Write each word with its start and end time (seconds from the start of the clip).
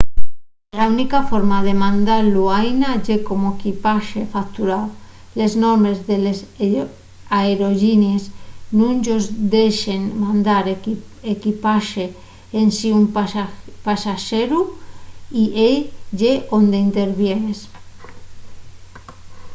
la 0.79 0.83
única 0.95 1.19
forma 1.31 1.59
de 1.67 1.73
mandalo 1.83 2.41
aína 2.59 2.91
ye 3.05 3.15
como 3.29 3.47
equipaxe 3.57 4.19
facturao 4.33 4.85
les 5.39 5.51
normes 5.65 5.97
de 6.09 6.15
les 6.25 6.39
aerollinies 7.39 8.23
nun-yos 8.79 9.23
dexen 9.55 10.01
mandar 10.23 10.65
equipaxe 11.35 12.05
ensin 12.61 12.91
un 13.01 13.07
pasaxeru 13.87 14.61
y 15.41 15.43
ehí 15.65 15.77
ye 16.19 16.31
onde 16.59 16.77
intervienes 16.87 17.59